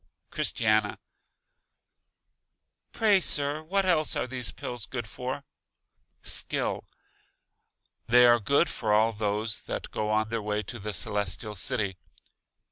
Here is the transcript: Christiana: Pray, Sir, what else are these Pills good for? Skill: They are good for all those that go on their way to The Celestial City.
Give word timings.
Christiana: 0.31 0.97
Pray, 2.91 3.19
Sir, 3.21 3.61
what 3.61 3.85
else 3.85 4.15
are 4.15 4.25
these 4.25 4.51
Pills 4.51 4.87
good 4.87 5.05
for? 5.05 5.43
Skill: 6.23 6.85
They 8.07 8.25
are 8.25 8.39
good 8.39 8.67
for 8.67 8.91
all 8.93 9.13
those 9.13 9.61
that 9.65 9.91
go 9.91 10.09
on 10.09 10.29
their 10.29 10.41
way 10.41 10.63
to 10.63 10.79
The 10.79 10.93
Celestial 10.93 11.53
City. 11.53 11.97